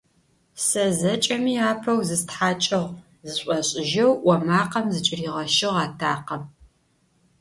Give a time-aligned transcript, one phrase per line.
[0.65, 2.85] Сэ зэкӏэми апэу зыстхьакӏыгъ,-
[3.29, 6.43] зышӏошӏыжьэу ӏо макъэм зыкӏыригъэщыгъ атакъэм.